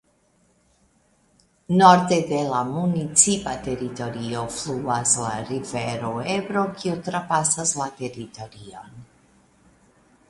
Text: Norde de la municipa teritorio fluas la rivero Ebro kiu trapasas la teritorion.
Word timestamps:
Norde 1.81 2.17
de 2.31 2.39
la 2.53 2.61
municipa 2.69 3.53
teritorio 3.67 4.41
fluas 4.57 5.15
la 5.27 5.35
rivero 5.51 6.15
Ebro 6.39 6.65
kiu 6.81 6.99
trapasas 7.11 7.77
la 7.83 7.91
teritorion. 8.03 9.01